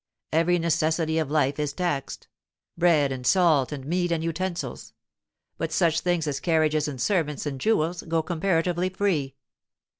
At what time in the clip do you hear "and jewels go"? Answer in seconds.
7.45-8.23